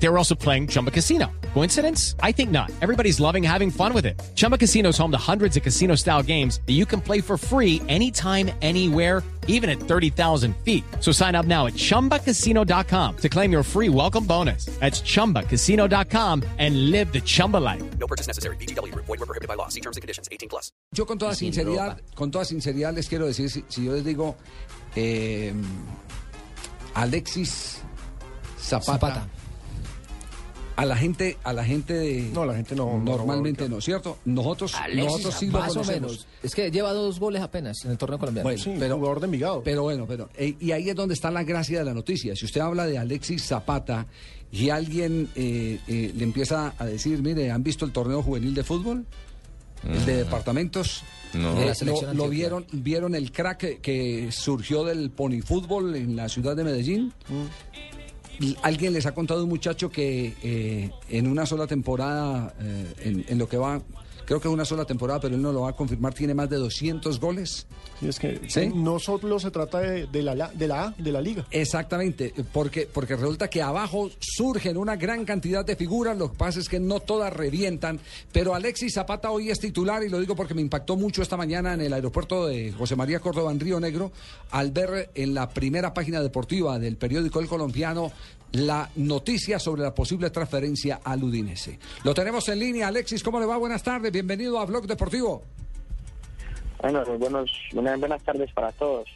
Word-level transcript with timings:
They 0.00 0.08
were 0.08 0.18
also 0.18 0.34
playing 0.34 0.68
Chumba 0.68 0.90
Casino. 0.90 1.30
Coincidence? 1.54 2.14
I 2.22 2.32
think 2.32 2.50
not. 2.50 2.70
Everybody's 2.80 3.18
loving 3.18 3.42
having 3.42 3.70
fun 3.70 3.92
with 3.92 4.06
it. 4.06 4.20
Chumba 4.36 4.56
Casino 4.56 4.90
is 4.90 4.98
home 4.98 5.10
to 5.10 5.18
hundreds 5.18 5.56
of 5.56 5.62
casino 5.62 5.96
style 5.96 6.22
games 6.22 6.60
that 6.66 6.74
you 6.74 6.86
can 6.86 7.00
play 7.00 7.20
for 7.20 7.36
free 7.36 7.82
anytime, 7.88 8.50
anywhere, 8.62 9.24
even 9.48 9.68
at 9.68 9.80
30,000 9.80 10.54
feet. 10.58 10.84
So 11.00 11.10
sign 11.10 11.34
up 11.34 11.46
now 11.46 11.66
at 11.66 11.72
chumbacasino.com 11.74 13.16
to 13.16 13.28
claim 13.28 13.50
your 13.50 13.62
free 13.64 13.88
welcome 13.88 14.24
bonus. 14.24 14.66
That's 14.78 15.00
chumbacasino.com 15.00 16.44
and 16.58 16.90
live 16.92 17.12
the 17.12 17.20
Chumba 17.20 17.56
life. 17.56 17.82
No 17.98 18.06
purchase 18.06 18.28
necessary. 18.28 18.56
BGW. 18.56 18.94
Void 18.94 19.08
were 19.08 19.26
prohibited 19.26 19.48
by 19.48 19.54
law. 19.54 19.68
See 19.68 19.80
terms 19.80 19.96
and 19.96 20.02
conditions. 20.02 20.28
18 20.30 20.48
plus. 20.48 20.70
Yo 20.94 21.06
con 21.06 21.18
toda 21.18 21.34
sinceridad, 21.34 21.98
con 22.14 22.30
toda 22.30 22.44
sinceridad 22.44 22.94
les 22.94 23.08
quiero 23.08 23.26
decir, 23.26 23.50
si, 23.50 23.64
si 23.68 23.84
yo 23.84 23.92
les 23.92 24.04
digo 24.04 24.36
eh, 24.94 25.52
Alexis 26.94 27.80
Zapata, 28.58 28.92
Zapata. 28.92 29.28
A 30.78 30.84
la 30.84 30.96
gente, 30.96 31.36
a 31.42 31.52
la 31.52 31.64
gente 31.64 31.92
de 31.92 32.30
No, 32.32 32.44
la 32.46 32.54
gente 32.54 32.76
no- 32.76 32.98
no 32.98 33.16
normalmente 33.16 33.64
lo 33.68 33.76
no, 33.76 33.80
¿cierto? 33.80 34.18
Nosotros, 34.24 34.72
nosotros 34.94 35.34
sí 35.34 35.46
lo 35.46 35.58
más 35.58 35.76
o 35.76 35.82
menos. 35.82 36.28
Es 36.40 36.54
que 36.54 36.70
lleva 36.70 36.92
dos 36.92 37.18
goles 37.18 37.42
apenas 37.42 37.84
en 37.84 37.90
el 37.90 37.98
torneo 37.98 38.16
colombiano. 38.16 38.44
Bueno, 38.44 38.62
Sí, 38.62 38.72
pero, 38.78 38.94
jugador 38.96 39.18
de 39.18 39.24
Envigado. 39.26 39.62
Pero 39.64 39.82
bueno, 39.82 40.06
pero 40.06 40.30
eh, 40.36 40.54
y 40.60 40.70
ahí 40.70 40.88
es 40.88 40.94
donde 40.94 41.14
está 41.14 41.32
la 41.32 41.42
gracia 41.42 41.80
de 41.80 41.84
la 41.84 41.94
noticia. 41.94 42.36
Si 42.36 42.44
usted 42.44 42.60
habla 42.60 42.86
de 42.86 42.96
Alexis 42.96 43.44
Zapata 43.44 44.06
y 44.52 44.70
alguien 44.70 45.28
eh, 45.34 45.80
eh, 45.88 46.12
le 46.16 46.22
empieza 46.22 46.72
a 46.78 46.86
decir, 46.86 47.20
mire, 47.22 47.50
¿han 47.50 47.64
visto 47.64 47.84
el 47.84 47.90
torneo 47.90 48.22
juvenil 48.22 48.54
de 48.54 48.62
fútbol? 48.62 49.04
El 49.82 50.06
de 50.06 50.16
departamentos. 50.18 51.02
No. 51.34 51.60
Eh, 51.60 51.72
lo, 52.14 52.28
vieron, 52.28 52.66
vieron 52.72 53.16
el 53.16 53.32
crack 53.32 53.58
que, 53.58 53.78
que 53.78 54.30
surgió 54.30 54.84
del 54.84 55.10
ponifútbol 55.10 55.96
en 55.96 56.14
la 56.14 56.28
ciudad 56.28 56.54
de 56.54 56.62
Medellín. 56.64 57.12
Y 57.28 57.97
alguien 58.62 58.92
les 58.92 59.06
ha 59.06 59.14
contado 59.14 59.42
un 59.42 59.48
muchacho 59.48 59.90
que 59.90 60.34
eh, 60.42 60.90
en 61.08 61.26
una 61.26 61.46
sola 61.46 61.66
temporada, 61.66 62.54
eh, 62.60 62.94
en, 63.04 63.24
en 63.28 63.38
lo 63.38 63.48
que 63.48 63.56
va, 63.56 63.80
creo 64.28 64.40
que 64.42 64.46
es 64.48 64.52
una 64.52 64.66
sola 64.66 64.84
temporada, 64.84 65.20
pero 65.20 65.34
él 65.36 65.40
no 65.40 65.52
lo 65.52 65.62
va 65.62 65.70
a 65.70 65.72
confirmar, 65.72 66.12
tiene 66.12 66.34
más 66.34 66.50
de 66.50 66.56
200 66.56 67.18
goles. 67.18 67.66
Sí, 67.98 68.08
es 68.08 68.18
que 68.18 68.38
¿Sí? 68.46 68.70
no 68.74 68.98
solo 68.98 69.40
se 69.40 69.50
trata 69.50 69.80
de, 69.80 70.06
de 70.06 70.22
la, 70.22 70.34
la- 70.34 70.48
de 70.52 70.68
la 70.68 70.84
A, 70.84 70.94
de 70.98 71.10
la 71.10 71.22
liga. 71.22 71.46
Exactamente, 71.50 72.34
porque, 72.52 72.86
porque 72.92 73.16
resulta 73.16 73.48
que 73.48 73.62
abajo 73.62 74.10
surgen 74.20 74.76
una 74.76 74.96
gran 74.96 75.24
cantidad 75.24 75.64
de 75.64 75.76
figuras, 75.76 76.18
lo 76.18 76.30
que 76.30 76.36
pasa 76.36 76.60
es 76.60 76.68
que 76.68 76.78
no 76.78 77.00
todas 77.00 77.32
revientan, 77.32 77.98
pero 78.30 78.54
Alexis 78.54 78.92
Zapata 78.92 79.30
hoy 79.30 79.48
es 79.48 79.58
titular 79.60 80.02
y 80.04 80.10
lo 80.10 80.20
digo 80.20 80.36
porque 80.36 80.52
me 80.52 80.60
impactó 80.60 80.94
mucho 80.96 81.22
esta 81.22 81.38
mañana 81.38 81.72
en 81.72 81.80
el 81.80 81.92
aeropuerto 81.94 82.46
de 82.46 82.70
José 82.72 82.96
María 82.96 83.20
Córdoba 83.20 83.50
en 83.50 83.60
Río 83.60 83.80
Negro 83.80 84.12
al 84.50 84.70
ver 84.72 85.10
en 85.14 85.32
la 85.32 85.48
primera 85.48 85.94
página 85.94 86.20
deportiva 86.20 86.78
del 86.78 86.96
periódico 86.98 87.40
El 87.40 87.48
Colombiano 87.48 88.12
la 88.52 88.88
noticia 88.96 89.58
sobre 89.58 89.82
la 89.82 89.94
posible 89.94 90.30
transferencia 90.30 91.00
al 91.04 91.22
Udinese. 91.22 91.78
Lo 92.02 92.14
tenemos 92.14 92.48
en 92.48 92.58
línea, 92.58 92.88
Alexis, 92.88 93.22
¿cómo 93.22 93.38
le 93.38 93.44
va? 93.44 93.58
Buenas 93.58 93.82
tardes, 93.82 94.10
bienvenido 94.18 94.58
a 94.58 94.66
Blog 94.66 94.88
Deportivo. 94.88 95.44
Bueno, 96.82 97.04
muy 97.06 97.18
buenos, 97.18 97.50
buenas, 97.72 98.00
buenas 98.00 98.22
tardes 98.24 98.52
para 98.52 98.72
todos. 98.72 99.08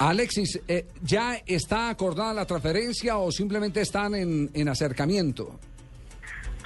Alexis, 0.00 0.60
eh, 0.66 0.86
¿ya 1.02 1.36
está 1.46 1.88
acordada 1.88 2.34
la 2.34 2.44
transferencia 2.44 3.18
o 3.18 3.30
simplemente 3.30 3.80
están 3.80 4.16
en, 4.16 4.50
en 4.52 4.68
acercamiento? 4.68 5.60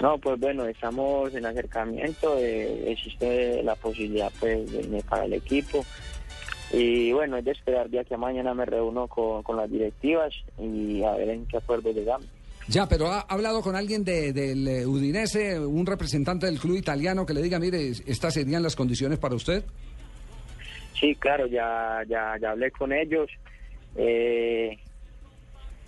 No, 0.00 0.16
pues 0.16 0.40
bueno, 0.40 0.64
estamos 0.64 1.34
en 1.34 1.44
acercamiento, 1.44 2.38
eh, 2.38 2.90
existe 2.92 3.62
la 3.62 3.74
posibilidad 3.74 4.32
pues 4.40 4.70
de 4.72 4.80
irme 4.80 5.02
para 5.02 5.26
el 5.26 5.34
equipo. 5.34 5.84
Y 6.72 7.12
bueno, 7.12 7.36
es 7.36 7.44
de 7.44 7.50
esperar 7.50 7.90
ya 7.90 8.04
que 8.04 8.16
mañana 8.16 8.54
me 8.54 8.64
reúno 8.64 9.06
con, 9.06 9.42
con 9.42 9.58
las 9.58 9.70
directivas 9.70 10.32
y 10.58 11.02
a 11.02 11.12
ver 11.12 11.28
en 11.28 11.46
qué 11.46 11.58
acuerdo 11.58 11.92
llegamos. 11.92 12.26
Ya, 12.68 12.86
pero 12.88 13.08
ha 13.08 13.20
hablado 13.20 13.60
con 13.60 13.74
alguien 13.76 14.04
de- 14.04 14.32
del 14.32 14.66
eh, 14.68 14.86
Udinese, 14.86 15.58
un 15.58 15.84
representante 15.84 16.46
del 16.46 16.58
club 16.60 16.76
italiano 16.76 17.26
que 17.26 17.34
le 17.34 17.42
diga, 17.42 17.58
mire, 17.58 17.88
estas 18.06 18.34
serían 18.34 18.62
las 18.62 18.76
condiciones 18.76 19.18
para 19.18 19.34
usted. 19.34 19.64
Sí, 20.98 21.14
claro, 21.16 21.46
ya, 21.46 22.02
ya, 22.08 22.36
ya 22.40 22.50
hablé 22.52 22.70
con 22.70 22.92
ellos. 22.92 23.28
Eh, 23.96 24.78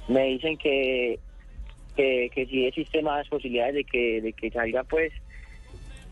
me 0.08 0.24
dicen 0.26 0.58
que, 0.58 1.18
que, 1.96 2.28
que 2.34 2.46
sí 2.46 2.66
existe 2.66 3.00
más 3.02 3.26
posibilidades 3.28 3.74
de 3.76 3.84
que, 3.84 4.20
de 4.20 4.32
que 4.32 4.50
salga, 4.50 4.82
pues. 4.82 5.12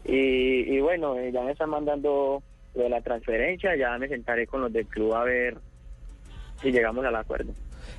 Y, 0.05 0.75
y 0.77 0.81
bueno, 0.81 1.19
eh, 1.19 1.31
ya 1.33 1.43
me 1.43 1.53
están 1.53 1.71
mandando 1.71 2.43
de 2.75 2.89
la 2.89 3.01
transferencia, 3.03 3.77
ya 3.77 3.99
me 3.99 4.09
sentaré 4.09 4.47
con 4.47 4.61
los 4.63 4.73
del 4.73 4.87
club 4.87 5.13
a 5.15 5.25
ver 5.25 5.57
si 6.63 6.71
llegamos 6.71 7.05
al 7.05 7.17
acuerdo. 7.17 7.53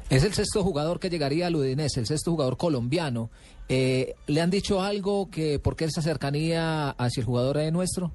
Es 0.09 0.23
el 0.23 0.33
sexto 0.33 0.63
jugador 0.63 0.99
que 0.99 1.09
llegaría 1.09 1.47
al 1.47 1.55
Udinese, 1.55 1.99
el 1.99 2.05
sexto 2.05 2.31
jugador 2.31 2.57
colombiano. 2.57 3.29
Eh, 3.69 4.13
¿Le 4.27 4.41
han 4.41 4.51
dicho 4.51 4.81
algo 4.81 5.29
que 5.31 5.57
por 5.59 5.75
qué 5.75 5.85
esa 5.85 6.01
cercanía 6.01 6.89
hacia 6.91 7.21
el 7.21 7.25
jugador 7.25 7.57
eh, 7.57 7.71
nuestro? 7.71 8.11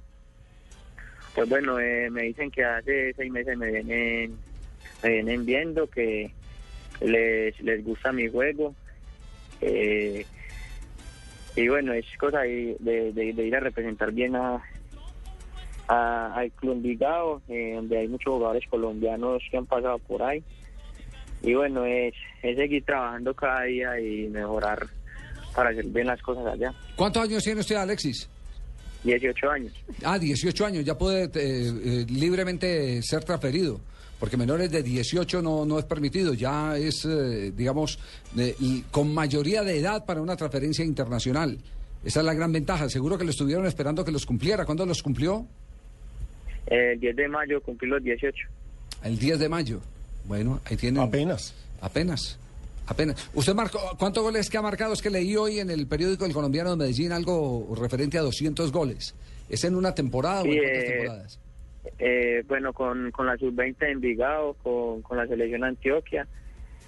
Pues 1.35 1.49
bueno, 1.49 1.79
eh, 1.81 2.09
me 2.11 2.23
dicen 2.23 2.51
que 2.51 2.65
hace 2.65 3.13
seis 3.15 3.31
meses 3.33 3.57
me 3.57 3.71
vienen, 3.71 4.37
me 5.03 5.09
vienen 5.11 5.45
viendo 5.47 5.89
que 5.89 6.31
les, 7.01 7.59
les 7.61 7.85
gusta 7.85 8.13
mi 8.13 8.29
juego. 8.29 8.75
eh, 9.61 10.25
y 11.57 11.67
bueno, 11.69 11.93
es 11.93 12.05
cosa 12.21 12.41
de, 12.43 12.77
ir 13.45 13.57
a 13.57 13.61
representar 13.61 14.13
bien 14.13 14.37
a, 14.37 14.63
a- 15.89 16.35
al 16.35 16.53
Club 16.53 16.75
Envigado, 16.75 17.43
eh, 17.49 17.73
donde 17.75 17.99
hay 17.99 18.07
muchos 18.09 18.33
jugadores 18.35 18.63
colombianos 18.69 19.43
que 19.51 19.57
han 19.57 19.67
pasado 19.67 19.99
por 19.99 20.23
ahí. 20.23 20.45
Y 21.43 21.55
bueno, 21.55 21.85
es, 21.85 22.15
es 22.43 22.57
seguir 22.57 22.85
trabajando 22.85 23.35
cada 23.35 23.63
día 23.65 24.01
y 24.01 24.29
mejorar 24.29 24.87
para 25.55 25.71
hacer 25.71 25.85
bien 25.87 26.07
las 26.07 26.21
cosas 26.23 26.47
allá. 26.47 26.73
¿Cuántos 26.97 27.23
años 27.23 27.43
tiene 27.45 27.61
usted, 27.61 27.77
Alexis? 27.77 28.29
18 29.05 29.51
años. 29.51 29.73
Ah, 30.05 30.19
18 30.19 30.67
años, 30.67 30.85
ya 30.85 30.99
puede 30.99 31.25
eh, 31.25 31.31
eh, 31.35 32.07
libremente 32.09 33.01
ser 33.03 33.23
transferido, 33.23 33.81
porque 34.19 34.37
menores 34.37 34.71
de 34.73 34.83
18 34.83 35.41
no, 35.41 35.65
no 35.65 35.79
es 35.79 35.85
permitido, 35.85 36.35
ya 36.35 36.77
es, 36.77 37.05
eh, 37.05 37.53
digamos, 37.57 37.99
de- 38.35 38.57
y 38.59 38.83
con 38.91 39.15
mayoría 39.15 39.63
de 39.63 39.79
edad 39.79 40.05
para 40.05 40.21
una 40.21 40.37
transferencia 40.37 40.85
internacional. 40.85 41.57
Esa 42.05 42.21
es 42.21 42.27
la 42.27 42.35
gran 42.35 42.53
ventaja. 42.53 42.89
Seguro 42.89 43.17
que 43.17 43.25
lo 43.25 43.31
estuvieron 43.31 43.67
esperando 43.67 44.05
que 44.05 44.11
los 44.13 44.27
cumpliera. 44.27 44.65
¿Cuándo 44.65 44.85
los 44.87 45.03
cumplió? 45.03 45.47
El 46.67 46.99
10 47.01 47.17
de 47.17 47.29
mayo 47.29 47.61
cumplí 47.63 47.89
los 47.89 48.03
18. 48.03 48.37
El 49.05 49.19
10 49.19 49.39
de 49.39 49.49
mayo. 49.49 49.81
Bueno, 50.25 50.61
ahí 50.65 50.77
tienen. 50.77 51.03
Apenas. 51.03 51.55
Apenas. 51.81 52.39
Apenas. 52.87 53.31
¿Usted 53.35 53.55
marcó 53.55 53.79
cuántos 53.99 54.23
goles 54.23 54.49
que 54.49 54.57
ha 54.57 54.63
marcado? 54.63 54.93
Es 54.95 55.03
que 55.03 55.11
leí 55.11 55.37
hoy 55.37 55.59
en 55.59 55.71
el 55.71 55.87
periódico 55.87 56.25
El 56.25 56.33
Colombiano 56.33 56.71
de 56.71 56.77
Medellín 56.77 57.13
algo 57.13 57.75
referente 57.79 58.17
a 58.19 58.23
200 58.23 58.73
goles. 58.73 59.15
¿Es 59.51 59.65
en 59.65 59.75
una 59.75 59.95
temporada 59.95 60.43
o 60.43 60.47
en 60.47 60.53
cuántas 60.59 60.83
eh, 60.83 60.87
temporadas? 60.89 61.41
Eh, 61.99 62.43
bueno, 62.49 62.73
con, 62.73 63.11
con 63.11 63.27
la 63.27 63.37
sub-20 63.37 63.77
de 63.79 63.91
Envigado, 63.93 64.55
con, 64.63 65.03
con 65.03 65.17
la 65.19 65.27
selección 65.27 65.65
Antioquia, 65.65 66.27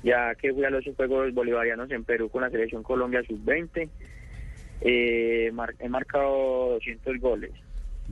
ya 0.03 0.35
que 0.35 0.53
fui 0.53 0.65
a 0.65 0.71
los 0.71 0.85
Juegos 0.97 1.33
Bolivarianos 1.35 1.91
en 1.91 2.05
Perú 2.05 2.29
con 2.31 2.43
la 2.43 2.51
selección 2.51 2.83
Colombia 2.83 3.23
sub-20, 3.27 3.89
eh, 4.83 5.51
mar- 5.53 5.75
he 5.79 5.89
marcado 5.89 6.71
200 6.75 7.19
goles. 7.21 7.51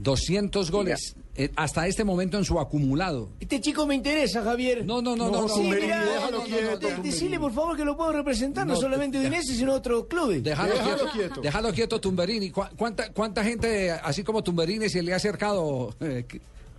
200 0.01 0.71
goles 0.71 1.15
eh, 1.35 1.51
hasta 1.55 1.87
este 1.87 2.03
momento 2.03 2.37
en 2.37 2.45
su 2.45 2.59
acumulado. 2.59 3.29
Este 3.39 3.59
chico 3.61 3.85
me 3.85 3.95
interesa, 3.95 4.43
Javier. 4.43 4.85
No, 4.85 5.01
no, 5.01 5.15
no, 5.15 5.25
no. 5.25 5.31
No, 5.31 5.41
no, 5.43 5.47
Sí, 5.49 5.61
Tumberini, 5.61 5.87
mira, 5.87 6.05
déjalo 6.05 6.37
no, 6.39 6.43
quieto, 6.45 6.87
de- 6.87 6.97
decile 6.97 7.39
por 7.39 7.53
favor 7.53 7.77
que 7.77 7.85
lo 7.85 7.95
puedo 7.97 8.11
representar, 8.13 8.65
no, 8.65 8.73
No, 8.73 8.79
solamente 8.79 9.19
Udinese, 9.19 9.55
sino 9.55 9.73
otros 9.73 10.05
clubes. 10.07 10.43
Déjalo, 10.43 10.73
quieto, 10.73 11.05
quieto. 11.13 11.41
Déjalo 11.41 11.71
quieto, 11.71 12.01
Tumberini. 12.01 12.49
¿Cu- 12.51 12.63
¿Cuánta, 12.77 13.11
¿Cuánta 13.13 13.43
gente, 13.43 13.91
así 13.91 14.23
como 14.23 14.41
Tumberini, 14.43 14.89
se 14.89 15.01
le 15.03 15.13
ha 15.13 15.17
acercado, 15.17 15.93
eh, 15.99 16.25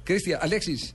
Cristian, 0.05 0.41
Alexis? 0.43 0.95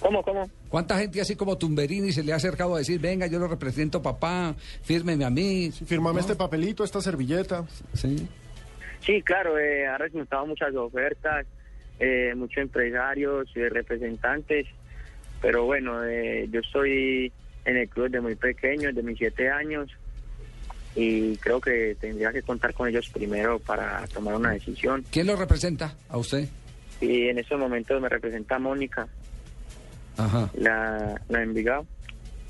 ¿Cómo, 0.00 0.22
cómo? 0.22 0.48
¿Cuánta 0.70 0.98
gente 0.98 1.20
así 1.20 1.36
como 1.36 1.58
Tumberini 1.58 2.10
se 2.12 2.22
le 2.22 2.32
ha 2.32 2.36
acercado 2.36 2.74
a 2.74 2.78
decir, 2.78 2.98
venga, 2.98 3.26
yo 3.26 3.38
lo 3.38 3.46
represento, 3.48 4.00
papá, 4.00 4.54
fírmeme 4.82 5.24
a 5.26 5.30
mí? 5.30 5.70
Firmame 5.84 6.14
¿No? 6.14 6.20
este 6.20 6.36
papelito, 6.36 6.84
esta 6.84 7.02
servilleta. 7.02 7.66
Sí. 7.92 8.16
Sí, 9.00 9.22
claro, 9.22 9.58
eh, 9.58 9.86
ha 9.86 9.98
resultado 9.98 10.46
muchas 10.46 10.74
ofertas, 10.74 11.46
eh, 11.98 12.32
muchos 12.36 12.58
empresarios, 12.58 13.48
eh, 13.54 13.68
representantes, 13.68 14.66
pero 15.40 15.64
bueno, 15.64 16.04
eh, 16.04 16.48
yo 16.50 16.60
estoy 16.60 17.32
en 17.64 17.76
el 17.76 17.88
club 17.88 18.06
desde 18.06 18.20
muy 18.20 18.34
pequeño, 18.36 18.88
desde 18.88 19.02
mis 19.02 19.18
siete 19.18 19.50
años, 19.50 19.90
y 20.94 21.36
creo 21.36 21.60
que 21.60 21.96
tendría 22.00 22.32
que 22.32 22.42
contar 22.42 22.74
con 22.74 22.88
ellos 22.88 23.08
primero 23.10 23.58
para 23.58 24.06
tomar 24.08 24.34
una 24.34 24.50
decisión. 24.52 25.04
¿Quién 25.10 25.26
lo 25.26 25.36
representa 25.36 25.94
a 26.08 26.18
usted? 26.18 26.48
Y 27.00 27.28
en 27.28 27.38
estos 27.38 27.58
momentos 27.58 28.00
me 28.00 28.08
representa 28.08 28.58
Mónica, 28.58 29.06
Ajá. 30.16 30.50
la, 30.54 31.20
la 31.28 31.42
Envigado. 31.42 31.86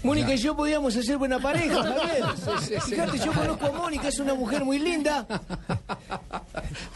Mónica 0.03 0.33
y 0.33 0.39
yo 0.39 0.57
podíamos 0.57 0.97
hacer 0.97 1.19
buena 1.19 1.39
pareja, 1.39 1.83
Javier. 1.83 2.25
sí, 2.61 2.75
sí. 2.81 2.91
Fíjate, 2.93 3.19
yo 3.19 3.33
conozco 3.33 3.67
a 3.67 3.73
Mónica, 3.73 4.09
es 4.09 4.19
una 4.19 4.35
mujer 4.35 4.65
muy 4.65 4.79
linda. 4.79 5.27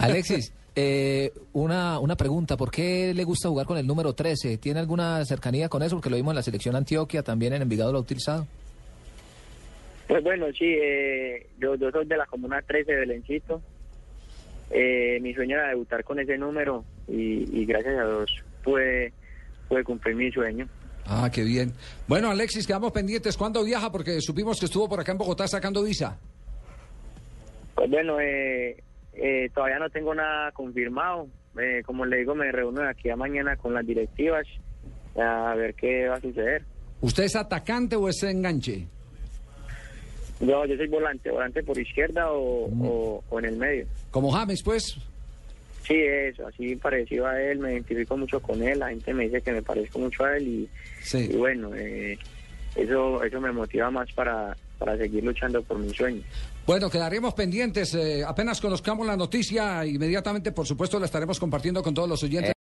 Alexis, 0.05 0.53
Eh, 0.77 1.33
una, 1.53 2.01
una 2.01 2.17
pregunta, 2.17 2.57
¿por 2.57 2.71
qué 2.73 3.15
le 3.15 3.23
gusta 3.23 3.49
jugar 3.49 3.65
con 3.65 3.79
el 3.79 3.87
número 3.87 4.13
13? 4.13 4.59
¿Tiene 4.59 4.81
alguna 4.81 5.25
cercanía 5.25 5.69
con 5.69 5.83
eso? 5.85 5.95
Porque 5.95 6.11
lo 6.11 6.17
vimos 6.17 6.33
en 6.33 6.37
la 6.37 6.43
selección 6.43 6.75
Antioquia, 6.75 7.23
también 7.23 7.53
en 7.53 7.63
Envigado 7.63 7.93
lo 7.93 7.99
ha 7.99 8.01
utilizado. 8.01 8.47
Pues 10.09 10.23
bueno, 10.25 10.47
sí, 10.53 10.65
eh, 10.67 11.47
yo, 11.61 11.77
yo 11.77 11.91
soy 11.93 12.07
de 12.07 12.17
la 12.17 12.27
Comuna 12.27 12.61
13 12.61 12.91
de 12.91 12.99
Belencito. 12.99 13.63
Eh, 14.71 15.19
mi 15.21 15.33
sueño 15.33 15.57
era 15.57 15.69
debutar 15.69 16.03
con 16.03 16.19
ese 16.19 16.37
número 16.37 16.85
y, 17.07 17.61
y 17.61 17.65
gracias 17.67 17.97
a 17.97 18.05
Dios 18.07 18.31
pude, 18.65 19.13
pude 19.69 19.85
cumplir 19.85 20.17
mi 20.17 20.33
sueño. 20.33 20.69
Ah, 21.07 21.31
qué 21.33 21.45
bien. 21.45 21.73
Bueno, 22.09 22.31
Alexis, 22.31 22.67
quedamos 22.67 22.91
pendientes. 22.91 23.37
¿Cuándo 23.37 23.63
viaja? 23.63 23.93
Porque 23.93 24.21
supimos 24.21 24.59
que 24.59 24.67
estuvo 24.67 24.89
por 24.89 24.99
acá 24.99 25.13
en 25.13 25.19
Bogotá 25.19 25.47
sacando 25.47 25.83
visa. 25.85 26.19
Pues 27.77 27.91
bueno, 27.91 28.19
eh, 28.21 28.83
eh, 29.17 29.51
todavía 29.55 29.79
no 29.79 29.91
tengo 29.91 30.15
nada 30.15 30.51
confirmado. 30.53 31.29
Eh, 31.59 31.83
como 31.87 32.05
le 32.05 32.19
digo, 32.19 32.35
me 32.35 32.51
reúno 32.51 32.83
de 32.83 32.89
aquí 32.91 33.11
a 33.11 33.17
mañana 33.17 33.57
con 33.57 33.75
las 33.75 33.87
directivas 33.87 34.45
a 35.17 35.55
ver 35.55 35.75
qué 35.75 36.09
va 36.09 36.17
a 36.17 36.21
suceder. 36.21 36.63
¿Usted 37.01 37.25
es 37.25 37.37
atacante 37.37 37.95
o 37.97 38.09
es 38.09 38.23
enganche? 38.25 38.87
Yo, 40.41 40.65
yo 40.67 40.77
soy 40.77 40.89
volante, 40.89 41.31
volante 41.31 41.63
por 41.63 41.79
izquierda 41.79 42.31
o, 42.33 42.67
o- 42.67 43.25
o 43.29 43.39
en 43.39 43.45
el 43.45 43.57
medio. 43.57 43.87
Como 44.11 44.31
James, 44.33 44.63
pues. 44.63 44.97
Sí, 45.87 45.95
eso, 45.97 46.47
así 46.47 46.75
parecido 46.77 47.27
a 47.27 47.41
él, 47.41 47.59
me 47.59 47.73
identifico 47.75 48.17
mucho 48.17 48.41
con 48.41 48.63
él, 48.63 48.79
la 48.79 48.89
gente 48.89 49.13
me 49.15 49.25
dice 49.25 49.43
que 49.43 49.53
me 49.53 49.63
parezco 49.63 49.99
mucho 49.99 50.25
a 50.25 50.37
él 50.37 50.49
y, 50.49 50.69
Sí. 51.03 51.29
y 51.31 51.37
bueno, 51.37 51.75
eh, 51.75 52.19
eso 52.75 53.23
eso 53.23 53.41
me 53.41 53.53
motiva 53.53 53.91
más 53.91 54.11
para, 54.13 54.57
para 54.79 54.97
seguir 54.97 55.25
luchando 55.25 55.63
por 55.63 55.79
mi 55.79 55.93
sueño. 55.95 56.23
Bueno, 56.67 56.89
quedaremos 56.89 57.35
pendientes. 57.35 57.95
eh, 57.95 58.25
apenas 58.27 58.61
conozcamos 58.61 59.07
la 59.07 59.17
noticia, 59.17 59.85
inmediatamente, 59.85 60.53
por 60.53 60.67
supuesto, 60.67 60.99
la 60.99 61.07
estaremos 61.07 61.39
compartiendo 61.39 61.83
con 61.83 61.95
todos 61.95 62.09
los 62.09 62.23
oyentes. 62.23 62.51